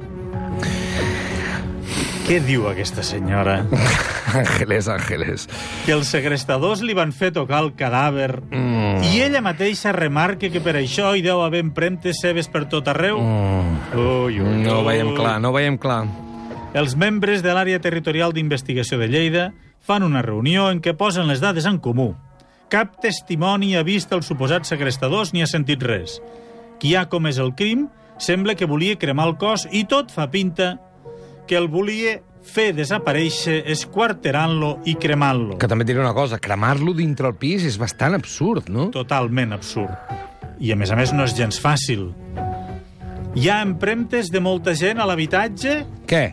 Què 2.29 2.37
diu 2.45 2.67
aquesta 2.69 3.01
senyora? 3.01 3.63
Àngeles, 4.39 4.85
Àngeles. 4.93 5.47
Que 5.87 5.95
els 5.95 6.11
segrestadors 6.13 6.83
li 6.85 6.93
van 6.93 7.09
fer 7.15 7.31
tocar 7.33 7.63
el 7.65 7.71
cadàver 7.79 8.43
Mm. 8.51 9.01
i 9.09 9.21
ella 9.25 9.41
mateixa 9.41 9.91
remarca 9.95 10.49
que 10.53 10.61
per 10.61 10.75
això 10.77 11.15
hi 11.17 11.23
deu 11.25 11.41
haver 11.41 11.61
empremtes 11.63 12.19
seves 12.21 12.47
per 12.51 12.67
tot 12.69 12.87
arreu. 12.91 13.17
Mm. 13.17 13.97
Ui, 13.97 14.39
ui, 14.41 14.55
No 14.61 14.75
ho 14.77 14.81
ui. 14.83 14.87
veiem 14.91 15.15
clar, 15.17 15.39
no 15.41 15.49
ho 15.49 15.53
veiem 15.57 15.77
clar. 15.81 16.03
Els 16.77 16.93
membres 16.95 17.41
de 17.41 17.53
l'àrea 17.55 17.79
territorial 17.81 18.33
d'investigació 18.33 18.99
de 19.01 19.07
Lleida 19.09 19.47
fan 19.81 20.03
una 20.05 20.21
reunió 20.21 20.69
en 20.69 20.81
què 20.85 20.93
posen 20.93 21.25
les 21.27 21.41
dades 21.41 21.65
en 21.65 21.79
comú. 21.79 22.11
Cap 22.69 22.99
testimoni 23.01 23.73
ha 23.75 23.81
vist 23.81 24.11
els 24.13 24.27
suposats 24.29 24.69
segrestadors 24.69 25.33
ni 25.33 25.41
ha 25.41 25.47
sentit 25.49 25.81
res. 25.81 26.19
Qui 26.79 26.95
ha 26.95 27.07
comès 27.11 27.37
el 27.39 27.53
crim 27.59 27.87
sembla 28.19 28.55
que 28.55 28.67
volia 28.67 28.97
cremar 28.99 29.27
el 29.29 29.37
cos 29.39 29.67
i 29.71 29.85
tot 29.87 30.11
fa 30.11 30.29
pinta 30.31 30.77
que 31.47 31.57
el 31.57 31.67
volia 31.71 32.19
fer 32.49 32.71
desaparèixer 32.77 33.63
esquarterant-lo 33.71 34.79
i 34.87 34.95
cremant-lo. 34.95 35.57
Que 35.59 35.67
també 35.67 35.85
diré 35.87 35.99
una 35.99 36.13
cosa, 36.15 36.39
cremar-lo 36.39 36.93
dintre 36.95 37.27
el 37.27 37.35
pis 37.39 37.65
és 37.67 37.77
bastant 37.79 38.15
absurd, 38.15 38.69
no? 38.71 38.89
Totalment 38.95 39.53
absurd. 39.53 39.91
I, 40.59 40.71
a 40.73 40.77
més 40.79 40.91
a 40.91 40.97
més, 40.99 41.11
no 41.15 41.23
és 41.27 41.35
gens 41.37 41.59
fàcil. 41.61 42.09
Hi 43.35 43.49
ha 43.51 43.59
empremtes 43.63 44.31
de 44.33 44.41
molta 44.43 44.73
gent 44.75 44.99
a 44.99 45.05
l'habitatge? 45.07 45.75
Què? 46.09 46.23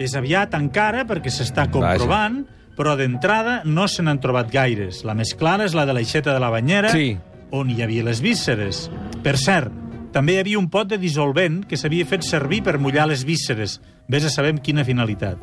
És 0.00 0.14
aviat 0.16 0.54
encara, 0.56 1.02
perquè 1.08 1.32
s'està 1.32 1.66
comprovant, 1.72 2.44
però 2.78 2.94
d'entrada 2.96 3.60
no 3.68 3.88
se 3.90 4.04
n'han 4.04 4.20
trobat 4.22 4.48
gaires. 4.52 5.02
La 5.04 5.16
més 5.18 5.34
clara 5.36 5.66
és 5.68 5.74
la 5.76 5.84
de 5.88 5.96
l'aixeta 5.96 6.32
de 6.32 6.40
la 6.40 6.48
banyera, 6.52 6.92
Sí. 6.94 7.18
On 7.52 7.70
hi 7.70 7.82
havia 7.82 8.04
les 8.06 8.20
vísceres. 8.24 8.88
Per 9.24 9.36
cert, 9.38 9.72
també 10.14 10.34
hi 10.34 10.42
havia 10.42 10.58
un 10.58 10.68
pot 10.70 10.88
de 10.90 10.98
dissolvent 10.98 11.62
que 11.70 11.78
s'havia 11.78 12.08
fet 12.08 12.26
servir 12.26 12.62
per 12.66 12.78
mullar 12.78 13.06
les 13.10 13.22
vísceres. 13.26 13.78
Ves 14.10 14.26
a 14.26 14.32
saber 14.32 14.56
quina 14.64 14.86
finalitat. 14.86 15.38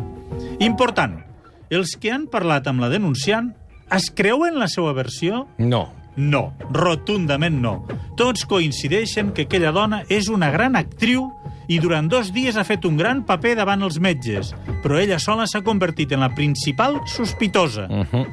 Important, 0.59 1.21
els 1.69 1.95
que 1.99 2.11
han 2.11 2.27
parlat 2.31 2.67
amb 2.67 2.83
la 2.83 2.91
denunciant 2.91 3.53
es 3.95 4.09
creuen 4.11 4.59
la 4.59 4.67
seva 4.71 4.93
versió? 4.95 5.45
No. 5.57 5.87
No, 6.17 6.55
rotundament 6.73 7.59
no. 7.61 7.85
Tots 8.17 8.47
coincideixen 8.49 9.29
que 9.37 9.45
aquella 9.45 9.71
dona 9.71 10.01
és 10.09 10.31
una 10.33 10.49
gran 10.49 10.75
actriu 10.75 11.27
i 11.67 11.79
durant 11.83 12.07
dos 12.07 12.31
dies 12.33 12.55
ha 12.55 12.63
fet 12.67 12.85
un 12.87 12.97
gran 12.99 13.23
paper 13.27 13.55
davant 13.59 13.83
els 13.83 13.99
metges, 13.99 14.53
però 14.83 14.99
ella 15.01 15.19
sola 15.19 15.47
s'ha 15.47 15.63
convertit 15.65 16.13
en 16.15 16.23
la 16.23 16.31
principal 16.35 17.01
sospitosa. 17.05 17.87
Uh 17.89 18.05
-huh. 18.05 18.25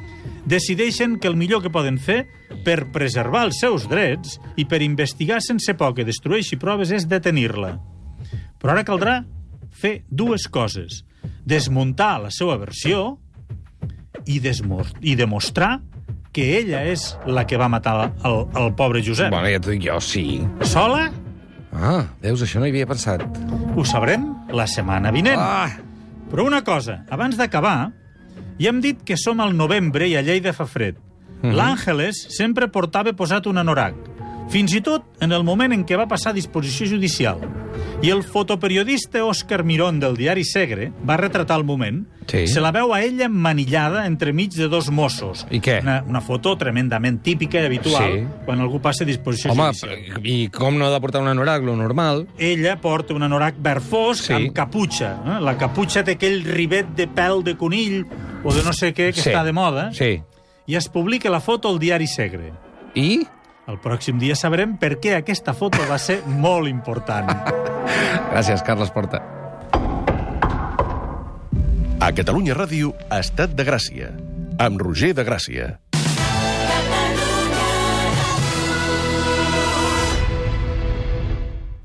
Decideixen 0.45 1.19
que 1.19 1.27
el 1.27 1.35
millor 1.35 1.61
que 1.61 1.69
poden 1.69 1.97
fer 1.97 2.27
per 2.63 2.91
preservar 2.91 3.45
els 3.45 3.59
seus 3.59 3.89
drets 3.89 4.39
i 4.55 4.65
per 4.65 4.81
investigar 4.81 5.41
sense 5.41 5.73
por 5.73 5.93
que 5.93 6.05
destrueixi 6.05 6.55
proves 6.55 6.91
és 6.91 7.07
detenir-la. 7.07 7.79
Però 8.61 8.71
ara 8.71 8.85
caldrà 8.85 9.25
fer 9.71 10.03
dues 10.09 10.47
coses. 10.47 11.03
Desmuntar 11.45 12.21
la 12.21 12.31
seva 12.31 12.57
versió 12.57 13.17
i, 14.25 14.39
i 15.01 15.15
demostrar 15.15 15.81
que 16.31 16.59
ella 16.59 16.83
és 16.83 17.17
la 17.25 17.45
que 17.47 17.57
va 17.57 17.69
matar 17.71 18.13
el, 18.23 18.47
el 18.55 18.73
pobre 18.75 19.01
Josep. 19.01 19.31
Bueno, 19.31 19.47
ja 19.47 19.59
t'ho 19.59 19.71
dic 19.71 19.85
jo, 19.87 19.99
sí. 20.03 20.41
Sola? 20.61 21.24
Ah, 21.75 22.05
veus, 22.23 22.41
això 22.41 22.59
no 22.61 22.65
hi 22.67 22.71
havia 22.73 22.87
pensat. 22.87 23.23
Ho 23.75 23.83
sabrem 23.85 24.25
la 24.55 24.65
setmana 24.67 25.11
vinent. 25.11 25.39
Ah, 25.39 25.69
Però 26.31 26.45
una 26.47 26.63
cosa, 26.65 27.03
abans 27.13 27.37
d'acabar, 27.37 27.91
ja 28.59 28.69
hem 28.71 28.79
dit 28.81 29.03
que 29.05 29.15
som 29.17 29.39
al 29.43 29.53
novembre 29.55 30.07
i 30.09 30.15
a 30.17 30.23
Lleida 30.25 30.53
fa 30.57 30.65
fred. 30.65 30.97
L'Àngeles 31.45 32.17
sempre 32.33 32.67
portava 32.73 33.13
posat 33.13 33.45
un 33.45 33.59
anorac, 33.61 33.93
fins 34.49 34.73
i 34.73 34.81
tot 34.81 35.03
en 35.21 35.31
el 35.35 35.43
moment 35.45 35.71
en 35.75 35.83
què 35.85 35.97
va 35.99 36.07
passar 36.09 36.31
a 36.31 36.37
disposició 36.37 36.87
judicial. 36.95 37.37
I 38.01 38.09
el 38.09 38.23
fotoperiodista 38.23 39.21
Òscar 39.27 39.63
Mirón 39.63 39.99
del 39.99 40.17
diari 40.17 40.43
Segre 40.43 40.91
va 41.05 41.17
retratar 41.21 41.59
el 41.59 41.65
moment. 41.67 42.05
Sí. 42.27 42.47
Se 42.47 42.59
la 42.59 42.71
veu 42.71 42.93
a 42.93 43.01
ella 43.03 43.27
manillada 43.29 44.05
entremig 44.07 44.51
de 44.55 44.67
dos 44.67 44.89
Mossos. 44.89 45.45
I 45.51 45.59
què? 45.61 45.79
Una, 45.83 46.03
una 46.07 46.21
foto 46.21 46.55
tremendament 46.57 47.21
típica 47.21 47.61
i 47.61 47.65
habitual 47.67 48.11
Sí. 48.13 48.23
quan 48.45 48.59
algú 48.61 48.79
passa 48.81 49.03
a 49.03 49.07
disposició 49.07 49.51
home, 49.51 49.67
judicial. 49.73 50.25
i 50.25 50.49
com 50.49 50.77
no 50.77 50.87
ha 50.87 50.89
de 50.89 50.99
portar 51.01 51.21
un 51.21 51.27
anorac, 51.27 51.61
lo 51.63 51.75
normal? 51.75 52.27
ella 52.37 52.79
porta 52.81 53.13
un 53.13 53.23
anorac 53.23 53.55
verd 53.59 53.81
fosc 53.83 54.25
Sí. 54.25 54.33
amb 54.33 54.51
caputxa. 54.53 55.13
Eh? 55.25 55.41
La 55.41 55.55
caputxa 55.57 56.03
té 56.03 56.13
aquell 56.13 56.43
rivet 56.43 56.87
de 56.95 57.07
pèl 57.07 57.43
de 57.43 57.55
conill 57.55 58.05
o 58.43 58.53
de 58.53 58.63
no 58.63 58.73
sé 58.73 58.89
què 58.93 59.13
que 59.13 59.21
Sí. 59.21 59.29
està 59.29 59.43
de 59.43 59.53
moda. 59.53 59.91
Sí. 59.93 60.21
I 60.67 60.75
es 60.75 60.89
publica 60.89 61.29
la 61.29 61.39
foto 61.39 61.69
al 61.69 61.77
diari 61.77 62.07
Segre. 62.07 62.53
I? 62.95 63.25
El 63.67 63.79
pròxim 63.81 64.17
dia 64.19 64.35
sabrem 64.35 64.77
per 64.77 64.99
què 64.99 65.15
aquesta 65.15 65.53
foto 65.53 65.77
va 65.89 65.97
ser 65.97 66.21
molt 66.25 66.67
important. 66.67 67.29
Gràcies, 68.33 68.61
Carles 68.63 68.91
Porta. 68.91 69.21
A 71.95 72.11
Catalunya 72.11 72.51
Ràdio, 72.57 72.89
Estat 73.15 73.53
de 73.55 73.63
Gràcia, 73.63 74.09
amb 74.59 74.81
Roger 74.81 75.13
de 75.15 75.23
Gràcia. 75.23 75.67